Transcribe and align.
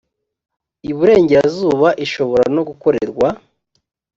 iburengerazuba 0.89 1.89
ishobora 2.05 2.45
no 2.55 2.61
gukorerwa 2.69 3.27